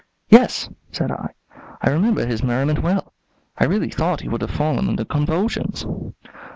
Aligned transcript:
"Yes," 0.29 0.67
said 0.91 1.11
I, 1.11 1.29
"I 1.79 1.91
remember 1.91 2.25
his 2.25 2.41
merriment 2.43 2.81
well. 2.81 3.13
I 3.59 3.65
really 3.65 3.91
thought 3.91 4.21
he 4.21 4.29
would 4.29 4.41
have 4.41 4.49
fallen 4.49 4.89
into 4.89 5.05
convulsions." 5.05 5.85